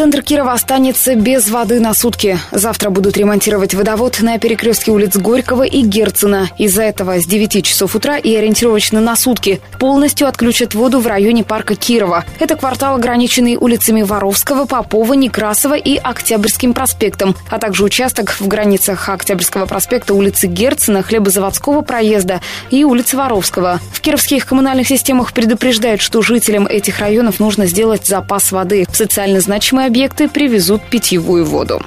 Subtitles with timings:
[0.00, 2.38] Центр Кирова останется без воды на сутки.
[2.52, 6.48] Завтра будут ремонтировать водовод на перекрестке улиц Горького и Герцена.
[6.56, 11.44] Из-за этого с 9 часов утра и ориентировочно на сутки полностью отключат воду в районе
[11.44, 12.24] парка Кирова.
[12.38, 19.06] Это квартал, ограниченный улицами Воровского, Попова, Некрасова и Октябрьским проспектом, а также участок в границах
[19.06, 23.80] Октябрьского проспекта улицы Герцена, Хлебозаводского проезда и улицы Воровского.
[23.92, 28.86] В кировских коммунальных системах предупреждают, что жителям этих районов нужно сделать запас воды.
[28.90, 31.80] Социально значимые объекты привезут питьевую воду.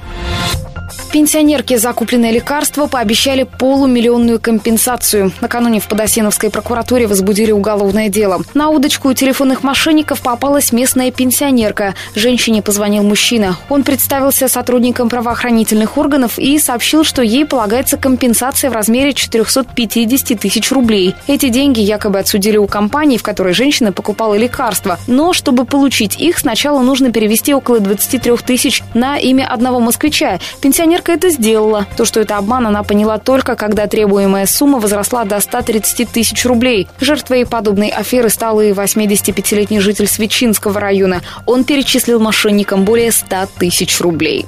[1.14, 5.30] Пенсионерке закупленное лекарство пообещали полумиллионную компенсацию.
[5.40, 8.42] Накануне в Подосиновской прокуратуре возбудили уголовное дело.
[8.54, 11.94] На удочку у телефонных мошенников попалась местная пенсионерка.
[12.16, 13.56] Женщине позвонил мужчина.
[13.68, 20.72] Он представился сотрудником правоохранительных органов и сообщил, что ей полагается компенсация в размере 450 тысяч
[20.72, 21.14] рублей.
[21.28, 24.98] Эти деньги якобы отсудили у компании, в которой женщина покупала лекарства.
[25.06, 30.40] Но чтобы получить их, сначала нужно перевести около 23 тысяч на имя одного москвича.
[30.60, 31.86] Пенсионерка Проверка это сделала.
[31.96, 36.88] То, что это обман, она поняла только, когда требуемая сумма возросла до 130 тысяч рублей.
[37.00, 41.22] Жертвой подобной аферы стал и 85-летний житель Свечинского района.
[41.46, 44.46] Он перечислил мошенникам более 100 тысяч рублей.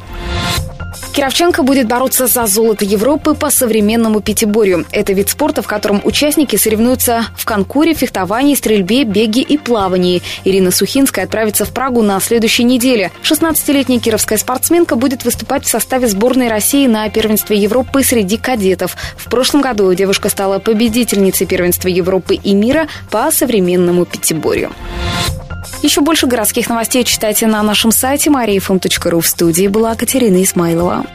[1.16, 4.84] Кировченко будет бороться за золото Европы по современному пятиборью.
[4.92, 10.22] Это вид спорта, в котором участники соревнуются в конкуре, фехтовании, стрельбе, беге и плавании.
[10.44, 13.12] Ирина Сухинская отправится в Прагу на следующей неделе.
[13.22, 18.94] 16-летняя кировская спортсменка будет выступать в составе сборной России на первенстве Европы среди кадетов.
[19.16, 24.70] В прошлом году девушка стала победительницей первенства Европы и мира по современному пятиборью.
[25.82, 29.20] Еще больше городских новостей читайте на нашем сайте mariafm.ru.
[29.20, 31.06] В студии была Катерина Исмайлова.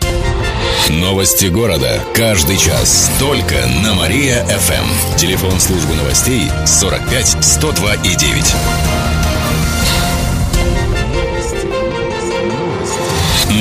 [0.90, 2.02] Новости города.
[2.14, 3.12] Каждый час.
[3.20, 5.16] Только на Мария-ФМ.
[5.18, 8.56] Телефон службы новостей 45 102 и 9.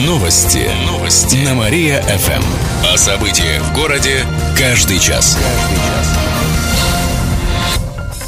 [0.06, 0.70] Новости.
[0.86, 1.36] Новости.
[1.44, 2.42] На Мария-ФМ.
[2.92, 4.24] О событиях в городе
[4.58, 5.36] каждый час.
[5.36, 6.09] Каждый час.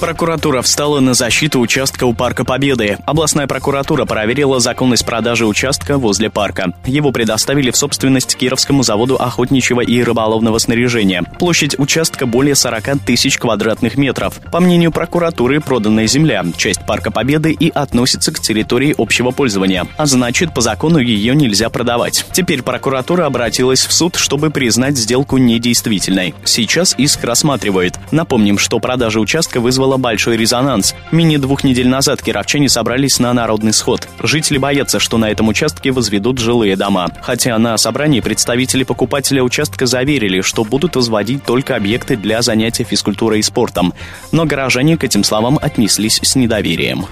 [0.00, 2.98] Прокуратура встала на защиту участка у Парка Победы.
[3.06, 6.74] Областная прокуратура проверила законность продажи участка возле парка.
[6.84, 11.22] Его предоставили в собственность Кировскому заводу охотничьего и рыболовного снаряжения.
[11.38, 14.38] Площадь участка более 40 тысяч квадратных метров.
[14.52, 19.86] По мнению прокуратуры, проданная земля– часть Парка Победы и относится к территории общего пользования.
[19.96, 22.26] А значит, по закону ее нельзя продавать.
[22.32, 26.34] Теперь прокуратура обратилась в суд, чтобы признать сделку недействительной.
[26.44, 27.98] Сейчас иск рассматривают.
[28.10, 30.94] Напомним, что продажа участка вызвала вызвало большой резонанс.
[31.12, 34.08] Менее двух недель назад кировчане собрались на народный сход.
[34.20, 37.08] Жители боятся, что на этом участке возведут жилые дома.
[37.22, 43.38] Хотя на собрании представители покупателя участка заверили, что будут возводить только объекты для занятия физкультурой
[43.38, 43.94] и спортом.
[44.32, 47.06] Но горожане к этим словам отнеслись с недоверием.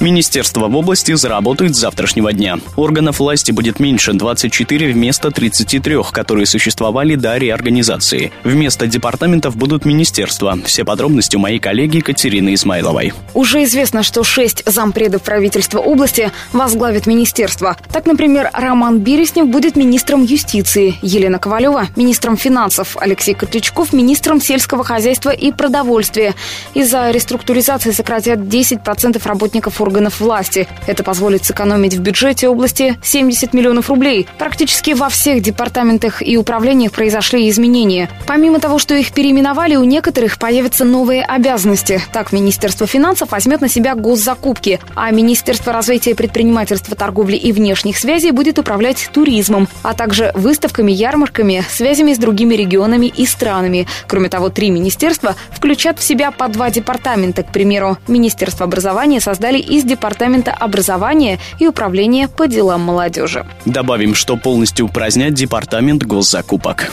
[0.00, 2.58] Министерство в области заработает с завтрашнего дня.
[2.76, 8.32] Органов власти будет меньше 24 вместо 33, которые существовали до реорганизации.
[8.42, 10.58] Вместо департаментов будут министерства.
[10.64, 13.12] Все подробности у моей коллеги Катерины Измайловой.
[13.34, 17.76] Уже известно, что шесть зампредов правительства области возглавят министерство.
[17.92, 24.82] Так, например, Роман Береснев будет министром юстиции, Елена Ковалева– министром финансов, Алексей Котлячков– министром сельского
[24.82, 26.34] хозяйства и продовольствия.
[26.72, 30.68] Из-за реструктуризации сократят 10% работников органов органов власти.
[30.86, 34.28] Это позволит сэкономить в бюджете области 70 миллионов рублей.
[34.38, 38.08] Практически во всех департаментах и управлениях произошли изменения.
[38.26, 42.00] Помимо того, что их переименовали, у некоторых появятся новые обязанности.
[42.12, 48.30] Так, Министерство финансов возьмет на себя госзакупки, а Министерство развития предпринимательства, торговли и внешних связей
[48.30, 53.88] будет управлять туризмом, а также выставками, ярмарками, связями с другими регионами и странами.
[54.06, 57.42] Кроме того, три министерства включат в себя по два департамента.
[57.42, 63.46] К примеру, Министерство образования создали из из Департамента образования и Управления по делам молодежи.
[63.64, 66.92] Добавим, что полностью упразднять Департамент госзакупок.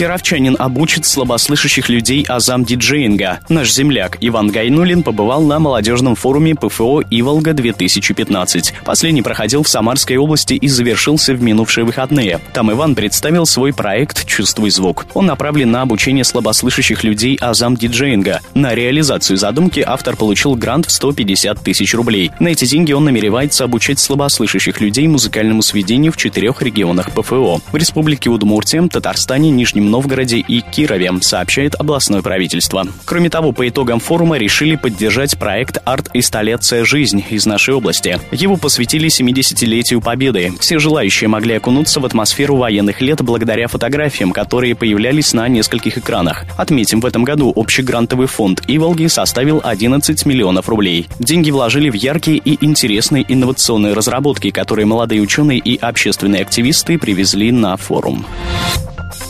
[0.00, 3.40] Кировчанин обучит слабослышащих людей азам диджеинга.
[3.50, 8.72] Наш земляк Иван Гайнулин побывал на молодежном форуме ПФО «Иволга-2015».
[8.82, 12.40] Последний проходил в Самарской области и завершился в минувшие выходные.
[12.54, 15.04] Там Иван представил свой проект «Чувствуй звук».
[15.12, 18.40] Он направлен на обучение слабослышащих людей азам диджеинга.
[18.54, 22.30] На реализацию задумки автор получил грант в 150 тысяч рублей.
[22.40, 27.60] На эти деньги он намеревается обучать слабослышащих людей музыкальному сведению в четырех регионах ПФО.
[27.70, 32.86] В Республике Удмуртия, Татарстане, Нижнем Нижнем Новгороде и Кирове, сообщает областное правительство.
[33.04, 38.20] Кроме того, по итогам форума решили поддержать проект «Арт-инсталляция Жизнь» из нашей области.
[38.30, 40.52] Его посвятили 70-летию Победы.
[40.60, 46.44] Все желающие могли окунуться в атмосферу военных лет благодаря фотографиям, которые появлялись на нескольких экранах.
[46.56, 51.08] Отметим, в этом году общий грантовый фонд «Иволги» составил 11 миллионов рублей.
[51.18, 57.50] Деньги вложили в яркие и интересные инновационные разработки, которые молодые ученые и общественные активисты привезли
[57.50, 58.24] на форум.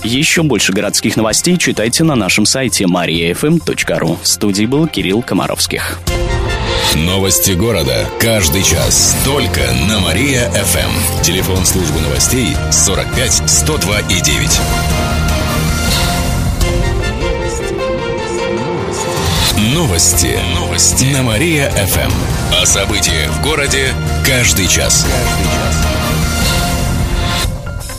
[0.03, 4.19] Еще больше городских новостей читайте на нашем сайте mariafm.ru.
[4.23, 5.99] В студии был Кирилл Комаровских.
[6.95, 8.09] Новости города.
[8.19, 9.17] Каждый час.
[9.25, 11.23] Только на Мария-ФМ.
[11.23, 14.61] Телефон службы новостей 45 102 и 9.
[19.75, 20.39] Новости.
[20.55, 21.05] Новости.
[21.13, 22.11] На Мария-ФМ.
[22.61, 23.89] О событиях в городе
[24.27, 25.07] каждый час.
[25.07, 25.90] Каждый час.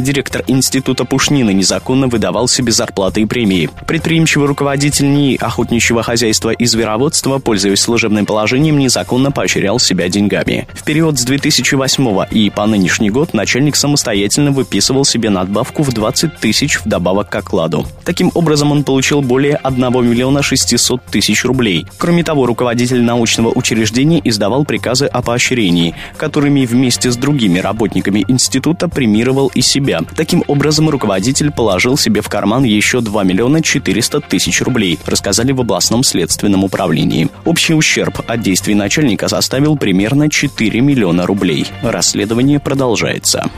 [0.00, 3.68] Директор Института Пушнина незаконно выдавал себе зарплаты и премии.
[3.86, 10.66] Предприимчивый руководитель НИИ охотничьего хозяйства и звероводства, пользуясь служебным положением, незаконно поощрял себя деньгами.
[10.72, 16.38] В период с 2008 и по нынешний год начальник самостоятельно выписывал себе надбавку в 20
[16.38, 17.86] тысяч вдобавок к окладу.
[18.04, 21.86] Таким образом, он получил более 1 миллиона 600 тысяч рублей.
[21.98, 28.88] Кроме того, руководитель научного учреждения издавал приказы о поощрении, которыми вместе с другими работниками института
[28.88, 30.00] премировал и себя себя.
[30.16, 35.60] Таким образом, руководитель положил себе в карман еще 2 миллиона 400 тысяч рублей, рассказали в
[35.60, 37.28] областном следственном управлении.
[37.44, 41.66] Общий ущерб от действий начальника составил примерно 4 миллиона рублей.
[41.82, 43.50] Расследование продолжается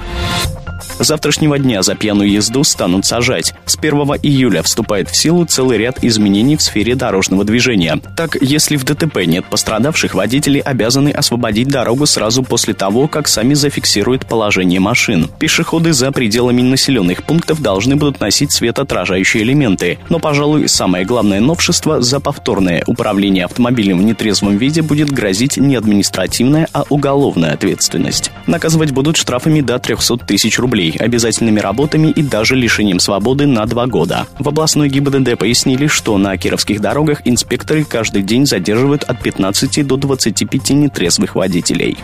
[0.99, 3.55] завтрашнего дня за пьяную езду станут сажать.
[3.67, 3.93] С 1
[4.23, 8.01] июля вступает в силу целый ряд изменений в сфере дорожного движения.
[8.17, 13.55] Так, если в ДТП нет пострадавших, водители обязаны освободить дорогу сразу после того, как сами
[13.55, 15.31] зафиксируют положение машин.
[15.39, 19.99] Пешеходы за пределами населенных пунктов должны будут носить светоотражающие элементы.
[20.09, 25.77] Но, пожалуй, самое главное новшество– за повторное управление автомобилем в нетрезвом виде будет грозить не
[25.77, 28.31] административная, а уголовная ответственность.
[28.47, 33.87] Наказывать будут штрафами до 300 тысяч рублей обязательными работами и даже лишением свободы на два
[33.87, 34.27] года.
[34.39, 39.97] В областной ГИБДД пояснили, что на кировских дорогах инспекторы каждый день задерживают от 15 до
[39.97, 41.99] 25 нетрезвых водителей.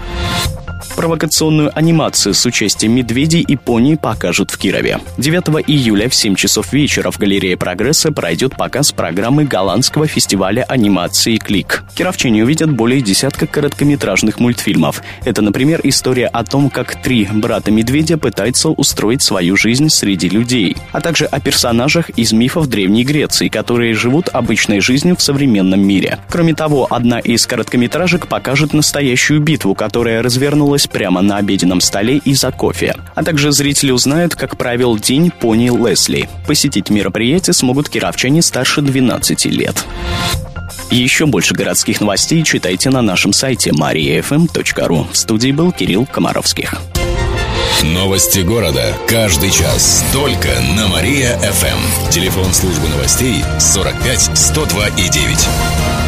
[0.96, 4.98] Провокационную анимацию с участием медведей и пони покажут в Кирове.
[5.18, 11.36] 9 июля в 7 часов вечера в галерее «Прогресса» пройдет показ программы голландского фестиваля анимации
[11.36, 11.84] «Клик».
[11.94, 15.02] Кировчане увидят более десятка короткометражных мультфильмов.
[15.24, 21.00] Это, например, история о том, как три брата-медведя пытаются устроить свою жизнь среди людей, а
[21.00, 26.18] также о персонажах из мифов Древней Греции, которые живут обычной жизнью в современном мире.
[26.28, 32.18] Кроме того, одна из короткометражек покажет настоящую битву, которая развернулась развернулась прямо на обеденном столе
[32.18, 32.94] и за кофе.
[33.14, 36.28] А также зрители узнают, как провел день пони Лесли.
[36.46, 39.84] Посетить мероприятие смогут кировчане старше 12 лет.
[40.90, 45.06] Еще больше городских новостей читайте на нашем сайте mariafm.ru.
[45.12, 46.74] В студии был Кирилл Комаровских.
[47.82, 48.94] Новости города.
[49.06, 50.04] Каждый час.
[50.12, 52.10] Только на Мария-ФМ.
[52.10, 56.07] Телефон службы новостей 45 102 и 9.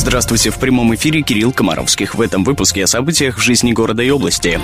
[0.00, 2.14] Здравствуйте, в прямом эфире Кирилл Комаровских.
[2.14, 4.58] В этом выпуске о событиях в жизни города и области.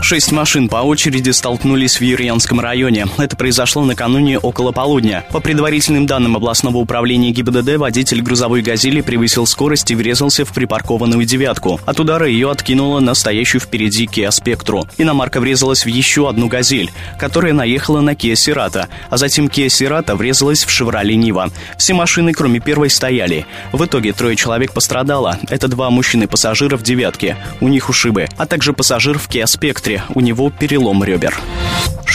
[0.00, 3.06] Шесть машин по очереди столкнулись в Юрьянском районе.
[3.16, 5.24] Это произошло накануне около полудня.
[5.30, 11.24] По предварительным данным областного управления ГИБДД, водитель грузовой «Газели» превысил скорость и врезался в припаркованную
[11.24, 11.80] «девятку».
[11.86, 14.90] От удара ее откинуло на стоящую впереди Kia Spectrum.
[14.98, 20.16] Иномарка врезалась в еще одну «Газель», которая наехала на Kia Cerato, а затем Kia Cerato
[20.16, 21.50] врезалась в «Шевроле Нива».
[21.78, 23.46] Все машины, кроме первой, стояли.
[23.70, 25.38] В итоге трое человек человек пострадало.
[25.48, 27.36] Это два мужчины-пассажира в «девятке».
[27.60, 28.28] У них ушибы.
[28.36, 30.02] А также пассажир в «Киа Спектре».
[30.14, 31.38] У него перелом ребер.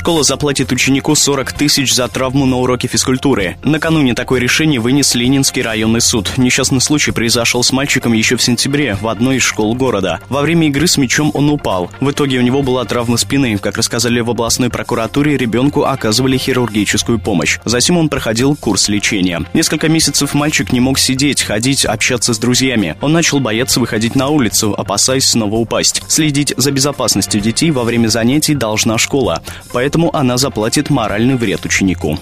[0.07, 3.57] Школа заплатит ученику 40 тысяч за травму на уроке физкультуры.
[3.65, 6.31] Накануне такое решение вынес Ленинский районный суд.
[6.37, 10.21] Несчастный случай произошел с мальчиком еще в сентябре в одной из школ города.
[10.29, 11.91] Во время игры с мячом он упал.
[11.99, 13.57] В итоге у него была травма спины.
[13.57, 17.59] Как рассказали в областной прокуратуре, ребенку оказывали хирургическую помощь.
[17.65, 19.41] Затем он проходил курс лечения.
[19.53, 22.95] Несколько месяцев мальчик не мог сидеть, ходить, общаться с друзьями.
[23.01, 26.01] Он начал бояться выходить на улицу, опасаясь снова упасть.
[26.07, 29.43] Следить за безопасностью детей во время занятий должна школа.
[29.73, 32.19] Поэтому поэтому она заплатит моральный вред ученику.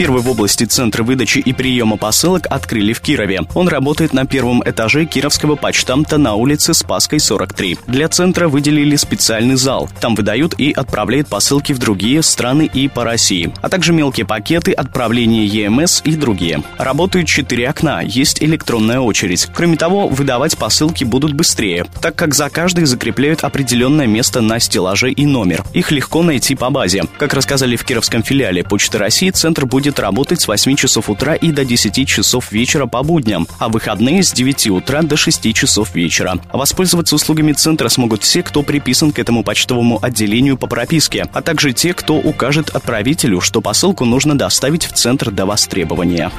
[0.00, 3.42] Первый в области центра выдачи и приема посылок открыли в Кирове.
[3.54, 7.76] Он работает на первом этаже Кировского почтамта на улице Спасской, 43.
[7.86, 9.90] Для центра выделили специальный зал.
[10.00, 14.72] Там выдают и отправляют посылки в другие страны и по России, а также мелкие пакеты,
[14.72, 16.62] отправления ЕМС и другие.
[16.78, 19.48] Работают четыре окна, есть электронная очередь.
[19.52, 25.10] Кроме того, выдавать посылки будут быстрее, так как за каждой закрепляют определенное место на стеллаже
[25.10, 25.62] и номер.
[25.74, 27.04] Их легко найти по базе.
[27.18, 31.50] Как рассказали в Кировском филиале Почты России, центр будет работать с 8 часов утра и
[31.50, 36.38] до 10 часов вечера по будням, а выходные с 9 утра до 6 часов вечера.
[36.52, 41.72] Воспользоваться услугами центра смогут все, кто приписан к этому почтовому отделению по прописке, а также
[41.72, 46.30] те, кто укажет отправителю, что посылку нужно доставить в центр до востребования.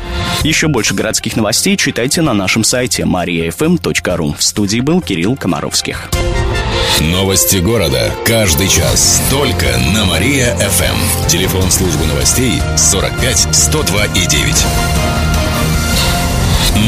[0.43, 4.37] Еще больше городских новостей читайте на нашем сайте mariafm.ru.
[4.37, 6.11] В студии был Кирилл Комаровских.
[6.99, 8.11] Новости города.
[8.25, 9.21] Каждый час.
[9.29, 11.27] Только на Мария-ФМ.
[11.27, 14.65] Телефон службы новостей 45 102 и 9.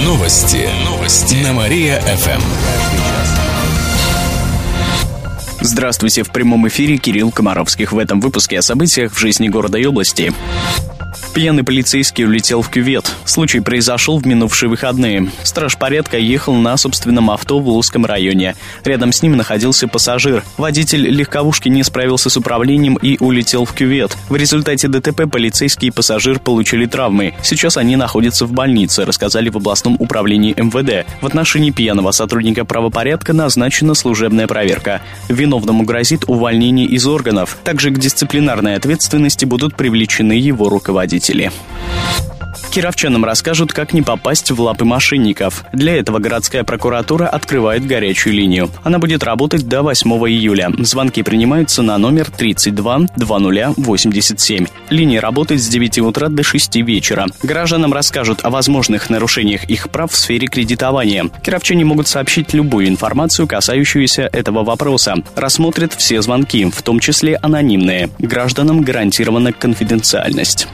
[0.06, 0.70] Новости.
[0.86, 1.36] Новости.
[1.36, 2.42] На Мария-ФМ.
[5.62, 7.94] Здравствуйте, в прямом эфире Кирилл Комаровских.
[7.94, 10.34] В этом выпуске о событиях в жизни города и области.
[11.34, 13.12] Пьяный полицейский улетел в кювет.
[13.26, 15.30] Случай произошел в минувшие выходные.
[15.44, 18.56] Страж порядка ехал на собственном авто в Лузском районе.
[18.84, 20.44] Рядом с ним находился пассажир.
[20.58, 24.18] Водитель легковушки не справился с управлением и улетел в кювет.
[24.30, 27.34] В результате ДТП полицейский и пассажир получили травмы.
[27.44, 31.08] Сейчас они находятся в больнице, рассказали в областном управлении МВД.
[31.22, 35.02] В отношении пьяного сотрудника правопорядка назначена служебная проверка.
[35.30, 37.58] Виновному грозит увольнение из органов.
[37.64, 41.52] Также к дисциплинарной ответственности будут привлечены его руководители водители.
[42.72, 45.64] Кировчанам расскажут, как не попасть в лапы мошенников.
[45.74, 48.70] Для этого городская прокуратура открывает горячую линию.
[48.84, 50.72] Она будет работать до 8 июля.
[50.80, 54.68] Звонки принимаются на номер 32 2087.
[54.90, 57.28] Линия работает с 9 утра до 6 вечера.
[57.42, 61.30] Гражданам расскажут о возможных нарушениях их прав в сфере кредитования.
[61.44, 65.16] Кировчане могут сообщить любую информацию, касающуюся этого вопроса.
[65.36, 68.10] Рассмотрят все звонки, в том числе анонимные.
[68.20, 70.68] Гражданам гарантирована конфиденциальность.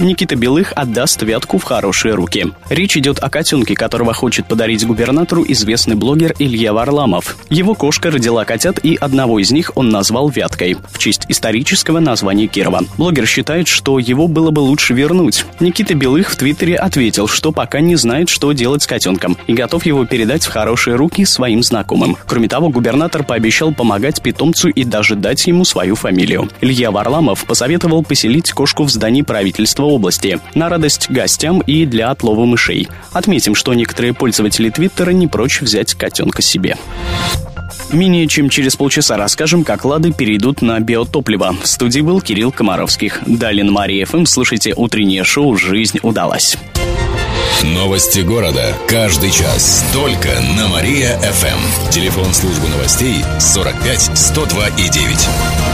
[0.00, 2.46] Никита Белых отдаст Вятку в хорошие руки.
[2.68, 7.36] Речь идет о котенке, которого хочет подарить губернатору известный блогер Илья Варламов.
[7.48, 12.48] Его кошка родила котят, и одного из них он назвал Вяткой, в честь исторического названия
[12.48, 12.82] Кирова.
[12.98, 15.44] Блогер считает, что его было бы лучше вернуть.
[15.60, 19.86] Никита Белых в Твиттере ответил, что пока не знает, что делать с котенком, и готов
[19.86, 22.16] его передать в хорошие руки своим знакомым.
[22.26, 26.50] Кроме того, губернатор пообещал помогать питомцу и даже дать ему свою фамилию.
[26.60, 32.10] Илья Варламов посоветовал поселить кошку в здании правительства Московской области на радость гостям и для
[32.10, 32.88] отлова мышей.
[33.12, 36.76] Отметим, что некоторые пользователи Твиттера не прочь взять котенка себе.
[37.92, 41.54] Менее чем через полчаса расскажем, как «Лады» перейдут на биотопливо.
[41.62, 43.20] В студии был Кирилл Комаровских.
[43.26, 46.56] Далее на Мария ФМ слушайте утреннее шоу «Жизнь удалась».
[47.62, 48.74] Новости города.
[48.88, 49.84] Каждый час.
[49.92, 51.90] Только на Мария-ФМ.
[51.90, 55.73] Телефон службы новостей 45 102 и 9.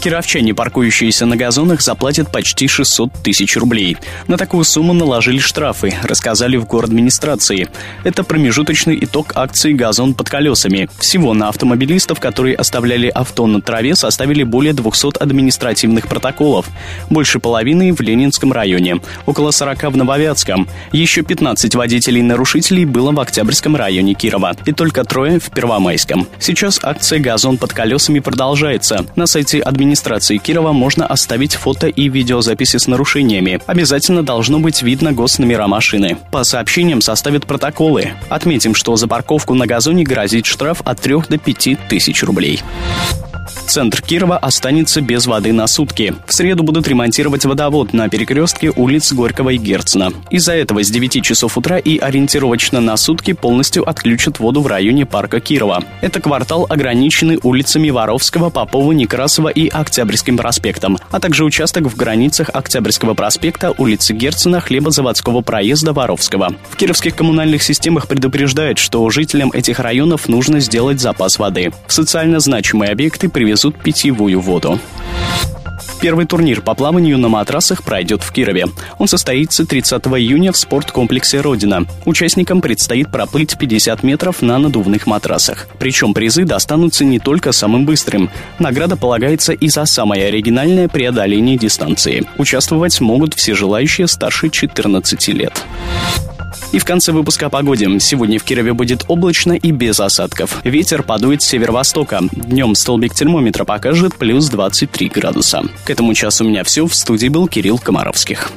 [0.00, 3.96] Кировчане, паркующиеся на газонах, заплатят почти 600 тысяч рублей.
[4.26, 7.68] На такую сумму наложили штрафы, рассказали в администрации.
[8.02, 10.88] Это промежуточный итог акции «Газон под колесами».
[10.98, 16.66] Всего на автомобилистов, которые оставляли авто на траве, составили более 200 административных протоколов.
[17.10, 20.66] Больше половины в Ленинском районе, около 40 в Нововятском.
[20.92, 26.26] Еще 15 водителей-нарушителей было в Октябрьском районе Кирова и только трое в Первомайском.
[26.38, 29.04] Сейчас акция «Газон под колесами» продолжается.
[29.16, 33.60] На сайте администрации администрации Кирова можно оставить фото и видеозаписи с нарушениями.
[33.66, 36.16] Обязательно должно быть видно госномера машины.
[36.30, 38.12] По сообщениям составят протоколы.
[38.28, 42.62] Отметим, что за парковку на газоне грозит штраф от 3 до 5 тысяч рублей.
[43.66, 46.14] Центр Кирова останется без воды на сутки.
[46.26, 50.12] В среду будут ремонтировать водовод на перекрестке улиц Горького и Герцена.
[50.30, 55.06] Из-за этого с 9 часов утра и ориентировочно на сутки полностью отключат воду в районе
[55.06, 55.84] парка Кирова.
[56.00, 62.50] Это квартал, ограниченный улицами Воровского, Попова, Некрасова и Октябрьским проспектом, а также участок в границах
[62.52, 66.54] Октябрьского проспекта, улицы Герцена, хлебозаводского проезда Воровского.
[66.70, 71.72] В кировских коммунальных системах предупреждают, что жителям этих районов нужно сделать запас воды.
[71.86, 74.78] В социально значимые объекты привезут питьевую воду.
[76.02, 78.66] Первый турнир по плаванию на матрасах пройдет в Кирове.
[78.98, 81.86] Он состоится 30 июня в спорткомплексе «Родина».
[82.04, 85.68] Участникам предстоит проплыть 50 метров на надувных матрасах.
[85.78, 88.28] Причем призы достанутся не только самым быстрым.
[88.58, 92.26] Награда полагается и за самое оригинальное преодоление дистанции.
[92.36, 95.64] Участвовать могут все желающие старше 14 лет.
[96.72, 97.98] И в конце выпуска о погоде.
[98.00, 100.60] Сегодня в Кирове будет облачно и без осадков.
[100.64, 102.20] Ветер подует с северо-востока.
[102.32, 105.62] Днем столбик термометра покажет плюс 23 градуса.
[105.84, 106.86] К этому часу у меня все.
[106.86, 108.50] В студии был Кирилл Комаровских.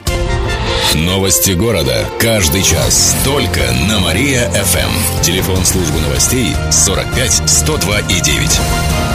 [0.93, 2.05] Новости города.
[2.19, 3.15] Каждый час.
[3.25, 5.23] Только на Мария-ФМ.
[5.23, 9.12] Телефон службы новостей 45 102 и 9.